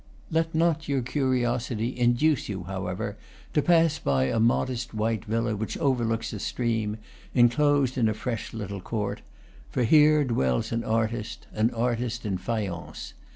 Let 0.31 0.55
not 0.55 0.89
your 0.89 1.03
curiosity 1.03 1.95
induce 1.95 2.49
you, 2.49 2.63
however, 2.63 3.17
to 3.53 3.61
pass 3.61 3.99
by 3.99 4.23
a 4.23 4.39
modest 4.39 4.95
white 4.95 5.25
villa 5.25 5.55
which 5.55 5.77
overlooks 5.77 6.31
the 6.31 6.39
stream, 6.39 6.97
enclosed 7.35 7.99
in 7.99 8.09
a 8.09 8.15
fresh 8.15 8.51
little 8.51 8.81
court; 8.81 9.21
for 9.69 9.83
here 9.83 10.23
dwells 10.23 10.71
an 10.71 10.83
artist, 10.83 11.45
an 11.53 11.69
artist 11.69 12.25
in 12.25 12.39
faience. 12.39 13.13